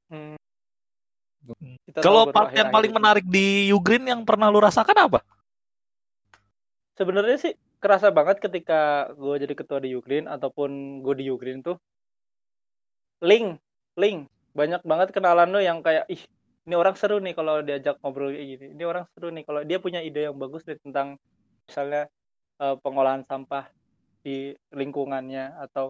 [0.08, 0.40] Hmm.
[1.90, 5.20] Kita Kalau part yang paling menarik di Ugreen yang pernah lu rasakan apa?
[6.92, 11.82] sebenarnya sih kerasa banget ketika gue jadi ketua di Ukraine ataupun gue di Ukraine tuh
[13.26, 13.58] link
[13.98, 14.30] link.
[14.54, 16.22] Banyak banget kenalan lo yang kayak ih
[16.70, 18.66] ini orang seru nih kalau diajak ngobrol kayak gini.
[18.78, 21.18] Ini orang seru nih kalau dia punya ide yang bagus nih tentang
[21.66, 22.06] misalnya
[22.62, 23.66] eh, pengolahan sampah
[24.22, 25.90] di lingkungannya atau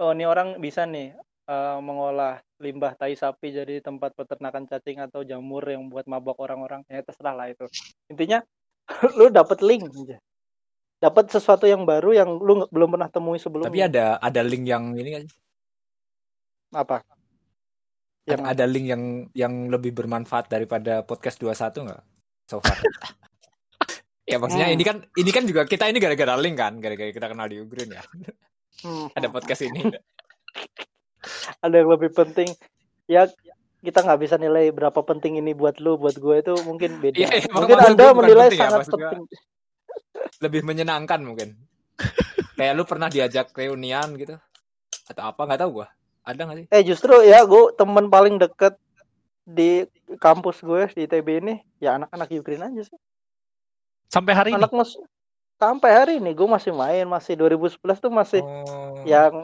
[0.00, 1.12] oh ini orang bisa nih
[1.48, 6.80] eh, mengolah limbah tai sapi jadi tempat peternakan cacing atau jamur yang buat mabok orang-orang.
[6.88, 7.68] Ya terserah lah itu.
[8.08, 8.40] Intinya
[9.18, 10.16] lu dapet link aja
[11.02, 13.74] dapat sesuatu yang baru yang lu belum pernah temui sebelumnya.
[13.74, 15.24] Tapi ada ada link yang ini kan
[16.78, 16.96] apa?
[18.22, 19.02] Yang ada link yang
[19.34, 22.02] yang lebih bermanfaat daripada podcast 21 nggak?
[22.46, 22.78] So far?
[24.30, 24.76] ya maksudnya Hmm.
[24.78, 27.98] ini kan ini kan juga kita ini gara-gara link kan, gara-gara kita kenal di Ugreen
[27.98, 28.02] ya.
[28.86, 29.82] Hmm, ada podcast ini.
[31.66, 32.46] ada yang lebih penting.
[33.10, 33.26] Ya
[33.82, 37.18] kita nggak bisa nilai berapa penting ini buat lu buat gue itu mungkin beda.
[37.18, 39.22] Iya, iya, mungkin anda menilai penting ya, sangat penting
[40.38, 41.54] lebih menyenangkan mungkin.
[42.56, 44.36] Kayak lu pernah diajak reunian gitu
[45.04, 45.88] atau apa nggak tahu gua.
[46.22, 46.66] Ada nggak sih?
[46.68, 48.78] eh justru ya gue temen paling deket
[49.42, 49.82] di
[50.16, 52.98] kampus gue di ITB ini ya anak-anak Ukraine aja sih
[54.06, 54.60] Sampai hari ini.
[54.60, 54.94] anak mus
[55.56, 59.02] sampai hari ini gue masih main masih 2011 tuh masih Oh.
[59.02, 59.42] yang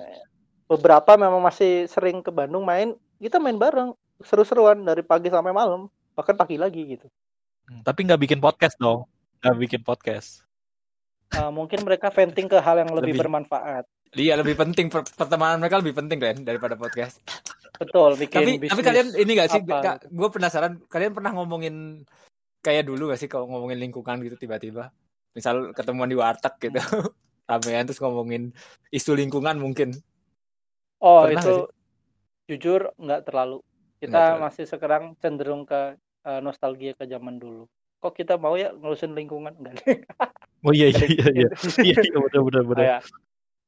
[0.66, 5.86] beberapa memang masih sering ke Bandung main kita main bareng seru-seruan dari pagi sampai malam
[6.12, 7.10] bahkan pagi lagi gitu
[7.66, 9.04] Hmm, Tapi nggak bikin podcast dong.
[9.38, 10.40] Nggak bikin podcast.
[11.28, 13.20] Uh, mungkin mereka venting ke hal yang lebih, Lebih.
[13.20, 13.84] bermanfaat.
[14.16, 14.88] Iya lebih penting.
[14.88, 17.20] Per- pertemanan mereka lebih penting kan daripada podcast.
[17.78, 19.62] betul bikin tapi bisnis tapi kalian ini gak sih?
[20.10, 22.02] gue penasaran kalian pernah ngomongin
[22.58, 24.90] kayak dulu gak sih kalau ngomongin lingkungan gitu tiba-tiba?
[25.36, 26.80] Misal ketemuan di warteg gitu
[27.48, 28.50] ramean terus ngomongin
[28.90, 29.94] isu lingkungan mungkin.
[30.98, 31.54] Oh Pernah itu
[32.50, 33.62] jujur nggak terlalu.
[34.00, 34.42] Kita Nggak terlalu.
[34.42, 35.94] masih sekarang cenderung ke
[36.26, 39.54] uh, nostalgia ke zaman dulu kok kita mau ya ngurusin lingkungan?
[39.58, 39.74] Enggak
[40.66, 41.48] Oh iya iya iya iya.
[41.86, 42.82] Iya iya benar benar benar.
[42.82, 43.00] Kayak,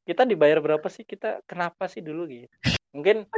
[0.06, 1.06] kita dibayar berapa sih?
[1.06, 2.50] Kita kenapa sih dulu gitu?
[2.90, 3.30] Mungkin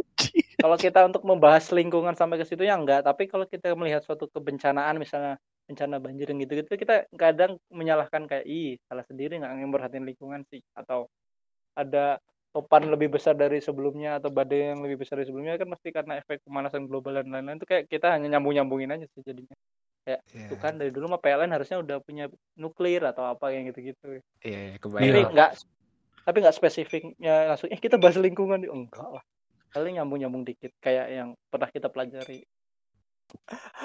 [0.57, 4.25] kalau kita untuk membahas lingkungan sampai ke situ ya enggak tapi kalau kita melihat suatu
[4.33, 5.37] kebencanaan misalnya
[5.69, 10.65] bencana banjir yang gitu-gitu kita kadang menyalahkan kayak ih salah sendiri nggak memperhatiin lingkungan sih.
[10.73, 11.13] Atau
[11.77, 12.17] ada
[12.53, 16.21] topan lebih besar dari sebelumnya atau badai yang lebih besar dari sebelumnya kan pasti karena
[16.21, 17.61] efek pemanasan global dan lain-lain.
[17.61, 19.53] Itu kayak kita hanya nyambung-nyambungin aja sih jadinya
[20.35, 22.27] itu kan dari dulu mah PLN harusnya udah punya
[22.59, 24.19] nuklir atau apa yang gitu-gitu.
[24.43, 25.31] Iya tapi kebayang.
[25.31, 25.51] nggak
[26.23, 29.25] tapi nggak spesifiknya langsung eh kita bahas lingkungan enggak lah.
[29.73, 32.43] Paling nyambung-nyambung dikit kayak yang pernah kita pelajari.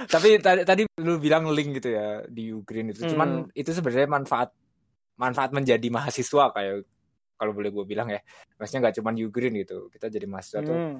[0.09, 3.07] Tapi tadi tadi lu bilang link gitu ya di Ukraine itu.
[3.13, 4.49] Cuman itu sebenarnya manfaat
[5.17, 6.83] manfaat menjadi mahasiswa kayak
[7.37, 8.19] kalau boleh gue bilang ya.
[8.57, 10.99] Maksudnya nggak cuman Ukraine gitu kita jadi mahasiswa tuh Hmm.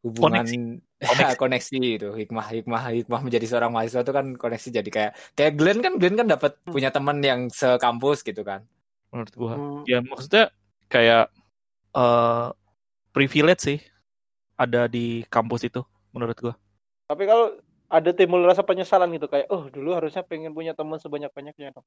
[0.00, 0.44] Hubungan
[0.98, 1.38] Koneksi.
[1.38, 5.78] koneksi itu hikmah hikmah hikmah menjadi seorang mahasiswa itu kan koneksi jadi kayak kayak Glenn
[5.78, 6.74] kan Glenn kan dapat Hmm.
[6.74, 8.66] punya teman yang sekampus gitu kan
[9.08, 9.54] Menurut gua.
[9.56, 9.82] Hmm.
[9.86, 10.50] Ya maksudnya
[10.86, 11.30] kayak
[11.94, 12.46] eh
[13.10, 13.78] privilege sih
[14.54, 15.80] ada di kampus itu
[16.10, 16.54] menurut gua.
[17.06, 17.56] tapi kalau
[17.88, 21.86] ada timbul rasa penyesalan gitu kayak oh dulu harusnya pengen punya teman sebanyak banyaknya dong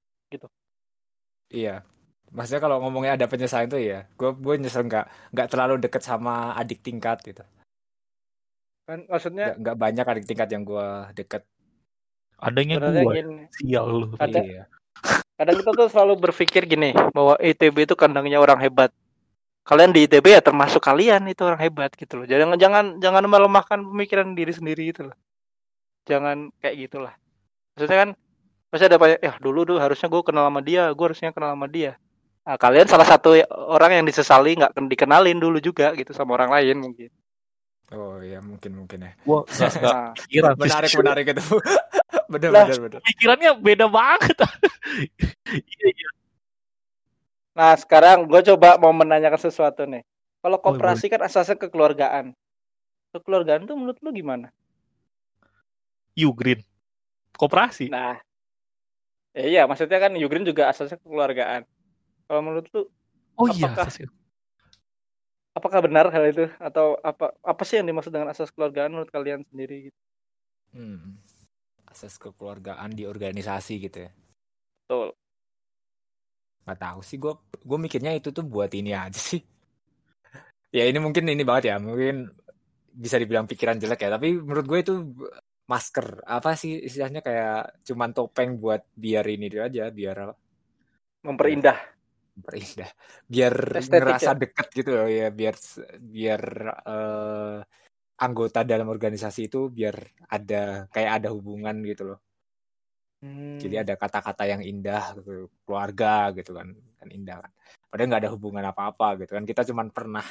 [1.51, 1.83] iya
[2.31, 6.55] maksudnya kalau ngomongnya ada penyesalan itu ya gue gue nyesel nggak nggak terlalu deket sama
[6.55, 7.43] adik tingkat gitu
[8.91, 11.47] kan maksudnya nggak banyak adik tingkat yang gue deket.
[12.43, 13.47] Adanya gini.
[13.55, 14.07] Sial lu.
[14.19, 14.63] Ada- iya.
[15.39, 18.91] kadang kita tuh selalu berpikir gini bahwa ITB itu kandangnya orang hebat.
[19.63, 22.25] Kalian di ITB ya termasuk kalian itu orang hebat gitu loh.
[22.27, 25.15] Jangan jangan jangan melemahkan pemikiran diri sendiri gitu loh.
[26.05, 27.13] Jangan kayak gitulah.
[27.73, 28.09] Maksudnya kan
[28.69, 31.71] pasti ada banyak ya dulu tuh harusnya gue kenal sama dia gue harusnya kenal sama
[31.71, 31.95] dia.
[32.41, 33.37] Nah, kalian salah satu
[33.69, 37.09] orang yang disesali nggak ken- dikenalin dulu juga gitu sama orang lain mungkin
[37.91, 40.53] oh iya mungkin mungkin ya nggak nah, pikiran.
[40.55, 41.43] menarik menarik itu
[42.31, 42.63] bener Lah.
[42.65, 44.37] bener bener Pikirannya beda banget.
[45.51, 46.09] Iya iya.
[47.51, 49.99] nah sekarang gue coba mau menanyakan sesuatu nih
[50.39, 52.31] kalau Oh, koperasi kan asasnya kekeluargaan
[53.11, 54.47] kekeluargaan tuh menurut lu gimana
[56.11, 56.59] You Green.
[57.31, 57.87] Koperasi.
[57.87, 58.19] Nah,
[59.31, 61.63] ya iya maksudnya kan Yugrin juga asasnya kekeluargaan.
[62.27, 62.81] Kalau menurut lu,
[63.35, 63.71] oh iya.
[63.71, 64.11] apakah- asas-
[65.51, 69.43] apakah benar hal itu atau apa apa sih yang dimaksud dengan asas kekeluargaan menurut kalian
[69.51, 69.89] sendiri?
[69.89, 69.99] Gitu?
[70.75, 71.19] hmm.
[71.91, 74.11] asas kekeluargaan di organisasi gitu ya
[74.87, 75.07] Betul.
[76.63, 79.41] nggak tahu sih gue gue mikirnya itu tuh buat ini aja sih
[80.77, 82.31] ya ini mungkin ini banget ya mungkin
[82.91, 84.93] bisa dibilang pikiran jelek ya tapi menurut gue itu
[85.67, 90.35] masker apa sih istilahnya kayak cuman topeng buat biar ini dia aja biar
[91.21, 91.77] Memperindah.
[92.31, 92.91] Berindah
[93.27, 94.39] biar Estetik ngerasa ya?
[94.39, 95.55] deket gitu loh ya biar
[95.99, 96.41] biar
[96.87, 97.57] eh,
[98.21, 99.95] anggota dalam organisasi itu biar
[100.31, 102.19] ada kayak ada hubungan gitu loh
[103.21, 103.61] Hmm.
[103.61, 107.51] jadi ada kata-kata yang indah gitu, keluarga gitu kan kan indah kan
[107.85, 110.25] padahal nggak ada hubungan apa-apa gitu kan kita cuman pernah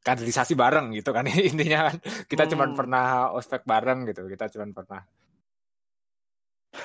[0.00, 2.78] kaderisasi bareng gitu kan intinya kan kita cuman Hmm.
[2.80, 3.04] pernah
[3.36, 5.04] ospek bareng gitu kita cuman pernah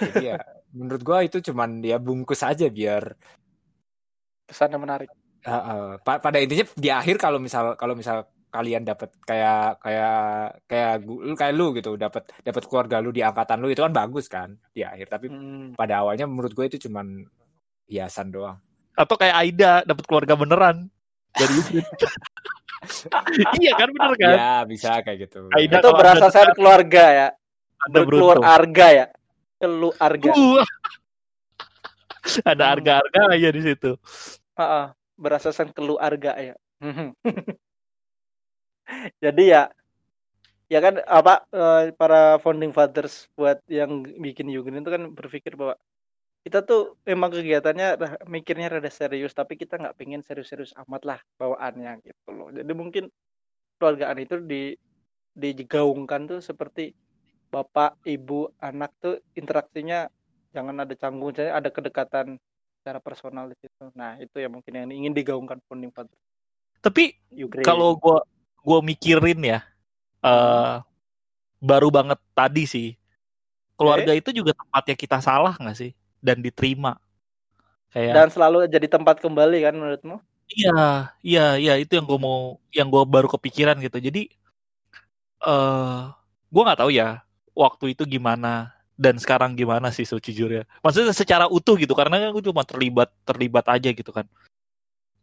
[0.03, 0.37] jadi ya
[0.77, 3.15] menurut gua itu cuman ya bungkus aja biar
[4.49, 5.09] kesannya menarik.
[5.39, 10.17] uh, uh, pa- pada intinya di akhir kalau misal kalau misal kalian dapat kayak kayak
[10.65, 14.25] kayak lu kayak lu gitu dapat dapat keluarga lu di angkatan lu itu kan bagus
[14.25, 15.73] kan di akhir tapi Hmm.
[15.73, 17.23] pada awalnya menurut gue itu cuman
[17.85, 18.57] hiasan doang
[18.91, 20.89] Atau kayak Aida dapat keluarga beneran
[21.31, 21.55] dari
[23.59, 24.33] iya kan bener kan?
[24.33, 27.27] ya bisa kayak gitu Aida Itu Anda berasaskan keluarga ya,
[27.87, 28.43] beruntung.
[28.43, 29.05] arga ya,
[29.55, 30.29] keluarga.
[30.33, 30.59] Uh.
[32.45, 33.91] Ada harga-harga aja di situ.
[34.59, 34.85] Heeh,
[35.23, 36.55] berasaskan keluarga ya.
[39.23, 39.67] Jadi ya
[40.69, 45.75] ya kan apa eh, para founding fathers buat yang bikin Yugin itu kan berpikir bahwa
[46.45, 47.87] kita tuh memang kegiatannya
[48.29, 52.49] mikirnya rada serius tapi kita nggak pengen serius-serius amat lah bawaannya gitu loh.
[52.53, 53.03] Jadi mungkin
[53.79, 54.73] keluargaan itu di
[55.37, 56.93] digaungkan tuh seperti
[57.53, 60.09] bapak, ibu, anak tuh interaksinya
[60.55, 62.37] jangan ada canggung, jadi ada kedekatan
[62.79, 63.91] secara personal di situ.
[63.93, 66.15] Nah itu ya mungkin yang ingin digaungkan founding father
[66.79, 67.19] tapi
[67.63, 68.19] kalau gue
[68.59, 69.59] gue mikirin ya
[70.23, 70.79] uh,
[71.59, 72.89] baru banget tadi sih
[73.75, 74.19] keluarga okay.
[74.23, 75.91] itu juga tempatnya kita salah nggak sih?
[76.19, 76.99] Dan diterima.
[77.95, 80.19] Kayak dan selalu jadi tempat kembali kan menurutmu?
[80.51, 83.99] Iya iya iya itu yang gue mau yang gue baru kepikiran gitu.
[84.03, 84.31] Jadi
[85.43, 86.01] uh, eh,
[86.51, 87.23] gue nggak tahu ya
[87.55, 92.43] waktu itu gimana dan sekarang gimana sih sejujurnya maksudnya secara utuh gitu karena kan gue
[92.43, 94.27] cuma terlibat terlibat aja gitu kan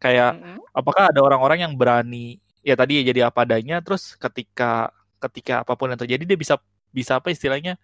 [0.01, 0.57] kayak mm -hmm.
[0.73, 4.89] apakah ada orang-orang yang berani ya tadi ya jadi apa adanya terus ketika
[5.21, 6.57] ketika apa pun yang terjadi dia bisa
[6.89, 7.77] bisa apa istilahnya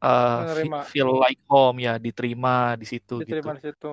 [0.00, 0.56] uh,
[0.88, 3.60] feel like home ya diterima di situ diterima gitu.
[3.60, 3.92] di situ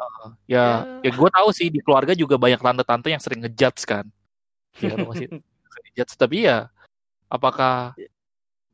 [0.00, 3.84] uh, ya ya, ya gue tahu sih di keluarga juga banyak tante-tante yang sering ngejudge
[3.84, 4.08] kan
[4.80, 5.28] ya masih
[5.92, 6.72] ngejudge tapi ya
[7.32, 7.96] apakah.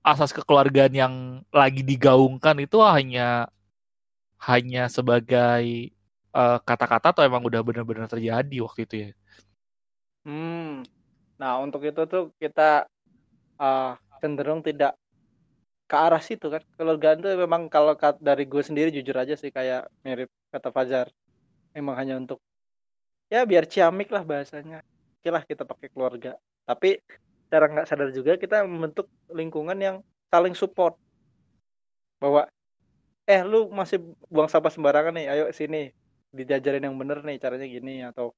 [0.02, 1.14] Asas kekeluargaan yang
[1.52, 3.50] lagi digaungkan itu hanya
[4.38, 5.90] hanya sebagai
[6.32, 9.11] eh, kata-kata uh, atau emang udah benar-benar terjadi waktu itu ya?
[10.22, 10.87] Hmm.
[11.38, 12.87] Nah untuk itu tuh kita
[13.58, 14.94] uh, cenderung tidak
[15.88, 16.62] ke arah situ kan.
[16.76, 21.08] Keluarga itu memang kalau dari gue sendiri jujur aja sih kayak mirip kata Fajar.
[21.72, 22.38] Emang hanya untuk
[23.32, 24.84] ya biar ciamik lah bahasanya.
[25.18, 26.37] Oke lah kita pakai keluarga.
[26.68, 27.00] Tapi
[27.48, 29.96] cara nggak sadar juga kita membentuk lingkungan yang
[30.28, 30.94] saling support.
[32.20, 32.48] Bahwa
[33.28, 34.00] eh lu masih
[34.32, 35.92] buang sampah sembarangan nih ayo sini
[36.32, 38.32] dijajarin yang bener nih caranya gini atau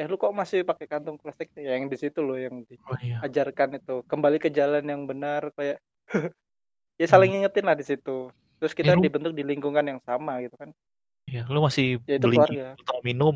[0.00, 3.76] eh lu kok masih pakai kantong plastik ya yang di situ loh yang diajarkan oh,
[3.76, 3.80] iya.
[3.84, 3.96] itu.
[4.08, 5.76] Kembali ke jalan yang benar kayak
[7.00, 7.44] ya saling hmm.
[7.44, 8.32] ingetin lah di situ.
[8.60, 10.72] Terus kita eh, dibentuk di lingkungan yang sama gitu kan.
[11.28, 13.34] Ya lu masih ya, beli botol minum.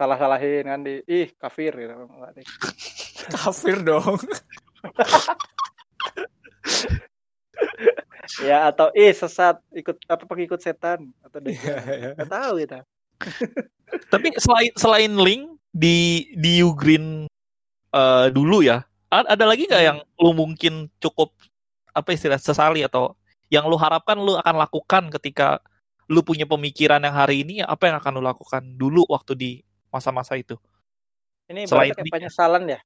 [0.00, 1.94] Salah salahin kan di ih kafir gitu
[3.32, 4.18] kafir dong
[8.48, 12.28] ya atau ih sesat ikut apa pengikut setan atau deh yeah, yeah.
[12.28, 12.84] tahu kita
[14.12, 17.26] tapi selain selain link di di Ugreen
[17.90, 21.34] uh, dulu ya, ada lagi nggak yang lu mungkin cukup
[21.94, 23.18] apa istilah sesali atau
[23.50, 25.58] yang lu harapkan lu akan lakukan ketika
[26.10, 29.50] lu punya pemikiran yang hari ini apa yang akan lu lakukan dulu waktu di
[29.90, 30.58] masa-masa itu?
[31.50, 32.80] Ini selain kayak penyesalan ya?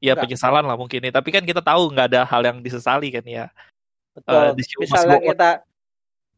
[0.00, 1.12] Iya penyesalan lah mungkin ini.
[1.12, 3.52] Tapi kan kita tahu nggak ada hal yang disesali kan ya.
[4.16, 4.56] Betul.
[4.56, 5.50] Uh, Misalnya kita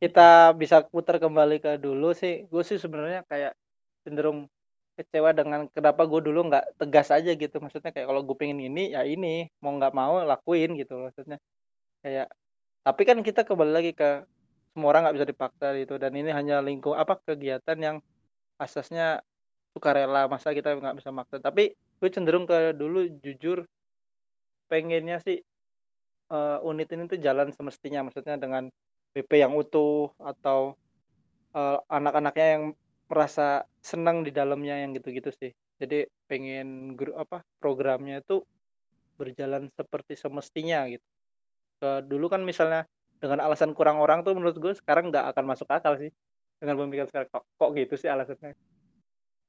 [0.02, 3.54] kita bisa putar kembali ke dulu sih, gue sih sebenarnya kayak
[4.02, 4.50] cenderung
[4.98, 7.62] kecewa dengan kenapa gue dulu nggak tegas aja gitu.
[7.62, 9.46] Maksudnya kayak kalau gue pengen ini ya ini.
[9.62, 11.38] Mau nggak mau lakuin gitu maksudnya.
[12.02, 12.34] Kayak
[12.82, 14.26] tapi kan kita kembali lagi ke
[14.74, 16.02] semua orang nggak bisa dipaksa gitu.
[16.02, 17.96] Dan ini hanya lingkung apa kegiatan yang
[18.58, 19.22] asasnya
[19.70, 21.38] sukarela masa kita nggak bisa maksa.
[21.38, 23.62] Tapi gue cenderung ke dulu jujur
[24.66, 25.38] pengennya sih
[26.34, 28.02] uh, unit ini tuh jalan semestinya.
[28.02, 28.66] Maksudnya dengan
[29.14, 30.74] BP yang utuh atau
[31.54, 32.64] uh, anak-anaknya yang
[33.06, 35.54] merasa senang di dalamnya yang gitu-gitu sih.
[35.78, 38.42] Jadi pengen grup apa programnya itu
[39.14, 41.06] berjalan seperti semestinya gitu.
[41.78, 42.88] Ke dulu kan misalnya
[43.22, 46.10] dengan alasan kurang orang tuh menurut gue sekarang nggak akan masuk akal sih.
[46.58, 48.54] Dengan pemikiran sekarang kok, kok gitu sih alasannya?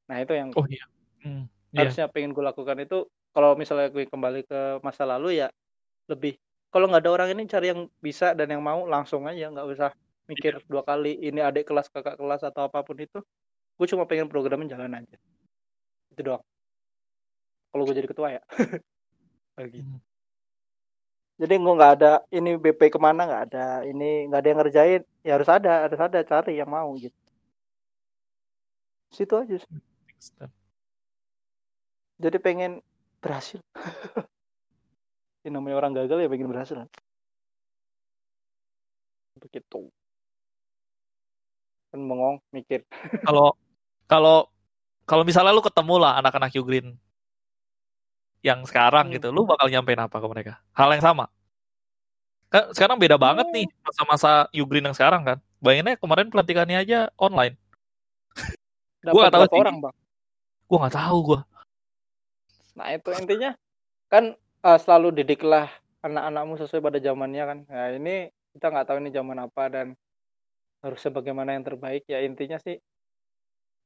[0.09, 0.85] Nah itu yang oh iya.
[1.23, 1.79] Hmm, iya.
[1.83, 2.13] harusnya yeah.
[2.13, 5.49] pengen gue lakukan itu kalau misalnya gue kembali ke masa lalu ya
[6.07, 6.37] lebih
[6.69, 9.89] kalau nggak ada orang ini cari yang bisa dan yang mau langsung aja nggak usah
[10.29, 10.65] mikir yeah.
[10.69, 13.19] dua kali ini adik kelas kakak kelas atau apa pun itu
[13.73, 15.17] gue cuma pengen programnya jalan aja
[16.13, 16.43] itu doang
[17.73, 18.41] kalau gue jadi ketua ya
[19.57, 19.99] lagi hmm.
[21.41, 25.01] jadi gue nggak ada ini BP ke mana nggak ada ini nggak ada yang ngerjain
[25.25, 27.17] ya harus ada harus ada cari yang mau gitu
[29.13, 29.69] situ aja sih.
[32.23, 32.79] Jadi pengen
[33.19, 33.59] berhasil
[35.43, 36.79] ini namanya orang gagal ya pengen berhasil
[39.43, 39.91] begitu
[41.91, 42.87] kan mengong mikir
[43.27, 43.51] kalau
[44.07, 44.47] kalau
[45.03, 46.95] kalau misalnya lu ketemu lah anak-anak Ugreen
[48.43, 49.15] yang sekarang hmm.
[49.17, 50.53] gitu, lu bakal nyampein apa ke mereka?
[50.75, 51.31] Hal yang sama.
[52.51, 53.23] Kan sekarang beda hmm.
[53.23, 55.37] banget nih masa-masa Ugreen yang sekarang kan.
[55.63, 57.55] Bayanginnya kemarin pelantikannya aja online.
[59.03, 59.95] gue gak tahu orang, Bang.
[60.67, 61.39] Gue gak tahu gue.
[62.77, 63.51] Nah, itu intinya
[64.09, 64.33] kan
[64.65, 65.69] uh, selalu didiklah
[66.03, 67.59] anak-anakmu sesuai pada zamannya kan.
[67.69, 69.87] Nah, ini kita nggak tahu ini zaman apa dan
[70.83, 72.03] harus sebagaimana yang terbaik.
[72.09, 72.77] Ya intinya sih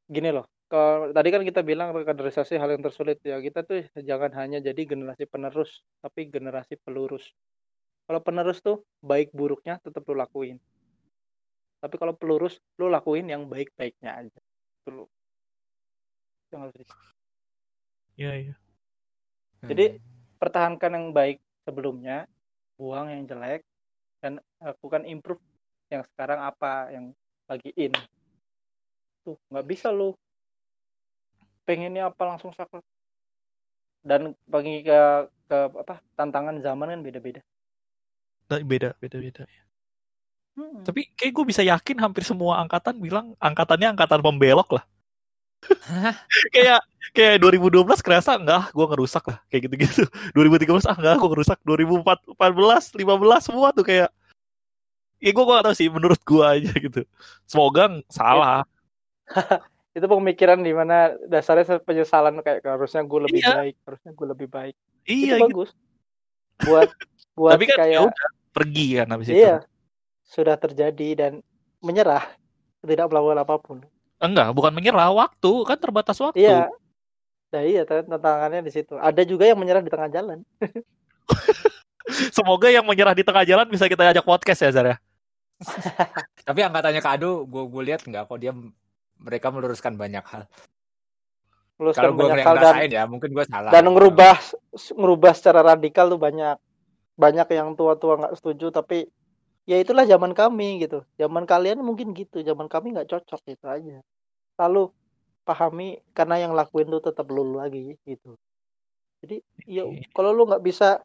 [0.08, 3.24] gini loh kalau tadi kan kita bilang kaderisasi hal yang tersulit.
[3.24, 7.24] Ya kita tuh jangan hanya jadi generasi penerus tapi generasi pelurus.
[8.08, 10.60] Kalau penerus tuh baik buruknya tetap lu lakuin.
[11.80, 14.40] Tapi kalau pelurus lu lakuin yang baik-baiknya aja.
[14.84, 15.08] Dulu
[16.48, 16.72] jangan
[18.18, 18.56] iya
[19.66, 19.98] jadi
[20.38, 22.30] pertahankan yang baik sebelumnya
[22.78, 23.66] buang yang jelek
[24.22, 25.42] dan lakukan improve
[25.90, 27.06] yang sekarang apa yang
[27.50, 27.94] lagi in.
[29.24, 30.14] Gitu nggak bisa lu.
[31.66, 32.86] Pengennya apa langsung saklek.
[34.06, 37.42] Dan bagi ke ke apa tantangan zaman kan beda-beda.
[38.48, 39.44] Nah, beda beda beda
[40.58, 40.88] hmm.
[40.88, 44.86] tapi kayak gue bisa yakin hampir semua angkatan bilang angkatannya angkatan pembelok lah.
[46.54, 49.40] Kayak kayak 2012 kerasa enggak gue ngerusak lah.
[49.52, 50.04] Kayak gitu-gitu.
[50.36, 51.58] 2013 ah enggak gue ngerusak.
[51.64, 54.10] 2014 15 semua tuh kayak
[55.18, 57.02] ya gue gak tau sih menurut gue aja gitu.
[57.46, 58.64] Semoga salah.
[59.98, 63.54] Itu pemikiran di mana dasarnya penyesalan kayak harusnya gue lebih iya.
[63.58, 64.76] baik harusnya gue lebih baik.
[65.08, 65.46] Iya itu gitu.
[65.50, 65.70] bagus.
[66.62, 66.90] Buat
[67.38, 69.70] buat tapi kan kayak udah, pergi kan habis iya, itu.
[70.30, 71.32] sudah terjadi dan
[71.82, 72.30] menyerah
[72.86, 73.78] tidak melakukan apa pun.
[74.22, 76.46] Enggak bukan menyerah waktu kan terbatas waktu.
[76.46, 76.70] Iya
[77.48, 80.44] nah iya tantangannya di situ ada juga yang menyerah di tengah jalan
[82.36, 84.96] semoga yang menyerah di tengah jalan bisa kita ajak podcast ya Zara
[86.48, 88.54] tapi angkatannya Kado gue gue lihat nggak kok dia
[89.22, 90.44] mereka meluruskan banyak hal.
[91.78, 93.70] Kalau gue yang dan, ya mungkin gue salah.
[93.70, 94.42] Dan ngerubah
[94.98, 96.58] ngerubah secara radikal tuh banyak
[97.18, 99.10] banyak yang tua-tua nggak setuju tapi
[99.70, 101.06] ya itulah zaman kami gitu.
[101.22, 104.02] Zaman kalian mungkin gitu, zaman kami nggak cocok gitu aja.
[104.58, 104.90] Lalu
[105.48, 108.36] pahami karena yang lakuin tuh tetap lulu lagi gitu.
[109.24, 111.00] Jadi ya kalau lu nggak bisa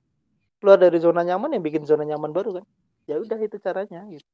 [0.59, 2.65] keluar dari zona nyaman ya bikin zona nyaman baru kan.
[3.07, 4.27] Ya udah itu caranya gitu.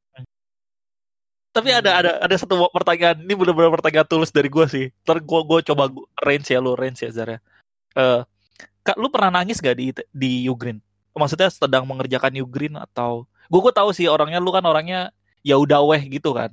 [1.53, 4.87] Tapi ada ada ada satu pertanyaan ini benar-benar pertanyaan tulus dari gue sih.
[5.05, 5.88] Ntar gue gue coba
[6.21, 7.40] range ya lu range ya Zara.
[7.97, 8.21] Uh, eh,
[8.85, 10.79] kak lu pernah nangis gak di di Ugrin?
[11.16, 15.81] Maksudnya sedang mengerjakan Ugrin atau gue gue tahu sih orangnya lu kan orangnya ya udah
[15.87, 16.53] weh gitu kan.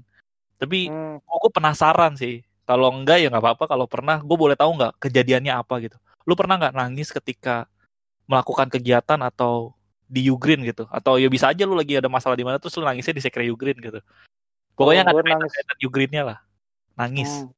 [0.55, 1.19] Tapi hmm.
[1.21, 2.44] gue penasaran sih.
[2.65, 3.65] Kalau enggak ya nggak apa-apa.
[3.69, 5.97] Kalau pernah, gue boleh tahu nggak kejadiannya apa gitu.
[6.25, 7.69] Lu pernah nggak nangis ketika
[8.25, 9.77] melakukan kegiatan atau
[10.09, 10.89] di Ugrin gitu?
[10.89, 13.45] Atau ya bisa aja lu lagi ada masalah di mana terus lu nangisnya di sekre
[13.47, 14.01] Ugrin gitu.
[14.75, 15.53] Pokoknya nggak oh, nangis
[15.85, 16.37] Ugrinnya lah.
[16.95, 17.29] Nangis.
[17.29, 17.51] Hmm,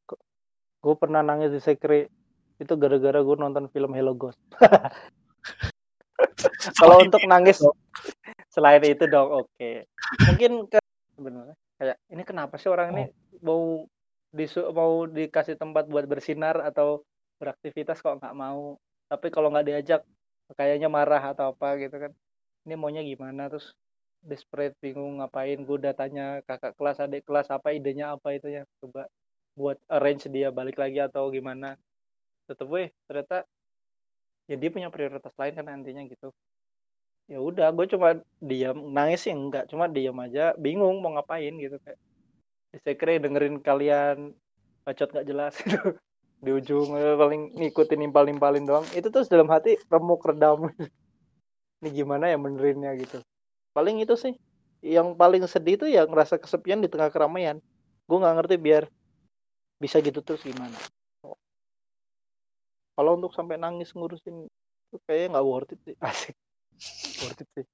[0.82, 2.10] gue pernah nangis di Sekre
[2.58, 4.42] itu gara-gara gue nonton film Hello Ghost.
[6.82, 7.62] Kalau untuk nangis
[8.50, 9.54] selain itu dong oke.
[9.54, 9.86] Okay.
[10.26, 10.82] Mungkin ke
[11.14, 12.94] sebenarnya kayak ini kenapa sih orang oh.
[12.98, 13.04] ini
[13.46, 13.86] mau
[14.38, 17.02] disu mau dikasih tempat buat bersinar atau
[17.42, 18.78] beraktivitas kok nggak mau.
[19.10, 20.02] Tapi kalau nggak diajak
[20.54, 22.12] kayaknya marah atau apa gitu kan.
[22.66, 23.50] Ini maunya gimana?
[23.52, 23.74] Terus
[24.22, 25.58] desperate bingung ngapain?
[25.66, 29.08] Gue udah tanya kakak kelas adik kelas apa idenya apa itu ya coba
[29.58, 31.80] buat arrange dia balik lagi atau gimana?
[32.48, 33.44] Tetep weh ternyata
[34.48, 36.30] ya dia punya prioritas lain kan nantinya gitu.
[37.28, 40.56] Ya udah gue cuma diam nangis sih enggak cuma diam aja.
[40.56, 42.00] Bingung mau ngapain gitu kayak
[42.76, 44.36] sekre dengerin kalian
[44.84, 45.96] bacot nggak jelas gitu
[46.38, 48.86] di ujung eh, paling ngikutin nimpal nimpalin doang.
[48.94, 50.70] Itu terus dalam hati remuk redam.
[51.82, 53.22] Ini gimana ya benerinnya gitu.
[53.74, 54.34] Paling itu sih
[54.82, 57.62] yang paling sedih itu ya ngerasa kesepian di tengah keramaian.
[58.06, 58.84] Gue nggak ngerti biar
[59.78, 60.78] bisa gitu terus gimana.
[62.98, 64.50] Kalau untuk sampai nangis ngurusin
[64.90, 65.96] itu kayaknya nggak worth it sih.
[66.06, 66.36] Asik.
[67.26, 67.66] Worth it sih.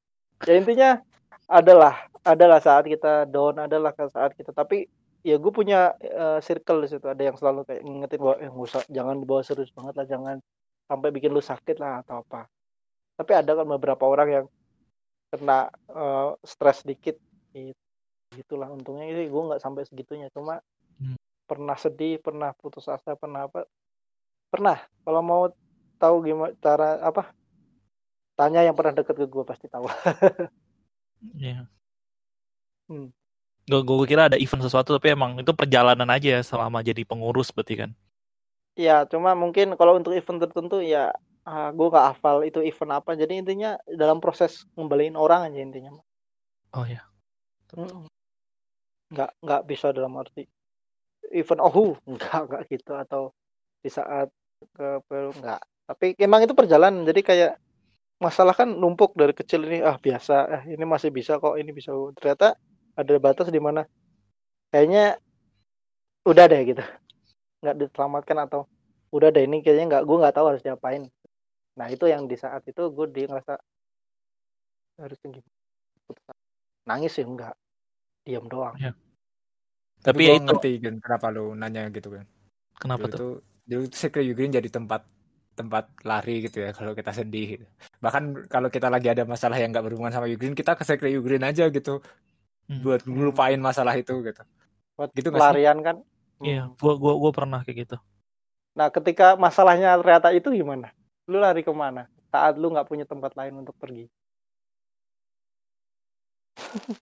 [0.43, 0.89] Ya intinya
[1.47, 4.55] adalah adalah saat kita down adalah saat kita.
[4.55, 4.87] Tapi
[5.23, 7.05] ya gue punya uh, circle di situ.
[7.07, 10.07] Ada yang selalu kayak ngingetin bahwa eh, usah jangan dibawa serius banget lah.
[10.07, 10.35] Jangan
[10.87, 12.47] sampai bikin lu sakit lah atau apa.
[13.19, 14.45] Tapi ada kan beberapa orang yang
[15.33, 17.19] kena uh, stres dikit.
[17.51, 17.75] Gitu
[18.33, 19.13] gitulah untungnya.
[19.13, 20.27] Sih gue nggak sampai segitunya.
[20.33, 20.57] Cuma
[20.97, 21.17] hmm.
[21.45, 23.67] pernah sedih pernah putus asa pernah apa.
[24.49, 24.79] Pernah.
[25.05, 25.43] Kalau mau
[26.01, 27.31] tahu gimana cara apa
[28.35, 29.87] tanya yang pernah deket ke gue pasti tahu
[31.39, 31.65] Iya.
[32.91, 33.09] hmm.
[33.63, 37.55] gue gue kira ada event sesuatu tapi emang itu perjalanan aja ya selama jadi pengurus
[37.55, 37.91] berarti kan.
[38.75, 41.13] Iya, cuma mungkin kalau untuk event tertentu ya
[41.47, 43.15] uh, ah, gue gak hafal itu event apa.
[43.15, 45.95] Jadi intinya dalam proses ngembaliin orang aja intinya.
[46.75, 47.07] Oh ya
[49.13, 50.45] nggak nggak bisa dalam arti
[51.33, 52.91] event oh nggak nggak gitu.
[52.97, 53.33] Atau
[53.81, 54.29] di saat
[54.73, 55.61] ke nggak.
[55.83, 57.03] Tapi emang itu perjalanan.
[57.03, 57.51] Jadi kayak
[58.23, 61.91] masalah kan numpuk dari kecil ini ah biasa eh, ini masih bisa kok ini bisa.
[62.15, 62.55] Ternyata
[62.95, 63.83] ada batas di mana
[64.71, 65.19] kayaknya
[66.23, 66.83] udah deh gitu.
[67.59, 68.71] Nggak diselamatkan atau
[69.11, 71.03] udah deh ini kayaknya nggak gue nggak tahu harus diapain.
[71.75, 73.59] Nah itu yang di saat itu gue di ngerasa
[75.03, 75.41] harus tinggi
[76.87, 77.55] nangis sih enggak
[78.23, 78.75] diam doang.
[78.79, 78.91] Ya.
[80.03, 80.43] tapi ya itu.
[80.43, 82.27] ngerti kan kenapa lu nanya gitu kan.
[82.75, 83.33] Kenapa dulu tuh
[83.63, 85.07] dulu tuh Secret Ukraine jadi tempat
[85.53, 87.65] tempat lari gitu ya kalau kita sedih gitu.
[88.01, 91.45] bahkan kalau kita lagi ada masalah yang nggak berhubungan sama Ukraine kita ke Secret Ukraine
[91.45, 92.01] aja gitu
[92.69, 92.81] hmm.
[92.81, 94.41] buat ngelupain masalah itu gitu
[94.97, 96.01] buat gitu pelarian kan
[96.41, 96.77] iya hmm.
[96.81, 97.97] gua gua gua pernah kayak gitu
[98.73, 100.89] nah ketika masalahnya ternyata itu gimana
[101.29, 104.09] lu lari ke mana saat lu nggak punya tempat lain untuk pergi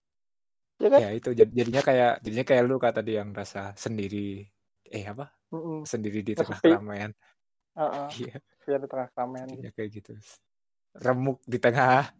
[0.82, 1.00] ya, kan?
[1.00, 4.44] ya itu jadinya kayak jadinya kayak lu kata dia yang rasa sendiri
[4.92, 5.88] eh apa Mm-mm.
[5.88, 6.76] sendiri di tengah Sepi.
[7.72, 9.48] Keramaian Heeh, iya biar di tengah keramaian.
[9.58, 10.12] iya, kayak gitu
[11.02, 12.12] remuk di tengah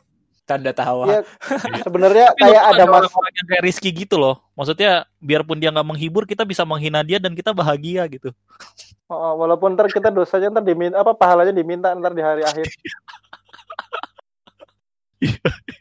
[0.43, 1.21] tanda tawa Iya,
[1.87, 4.43] sebenarnya kayak ada mas orang yang kayak Rizky gitu loh.
[4.59, 8.35] Maksudnya biarpun dia nggak menghibur, kita bisa menghina dia dan kita bahagia gitu.
[9.07, 12.67] Oh, walaupun ntar kita dosanya ntar diminta apa pahalanya diminta ntar di hari akhir.